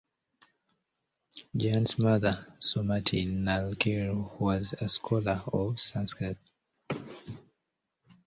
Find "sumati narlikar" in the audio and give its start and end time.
2.59-4.39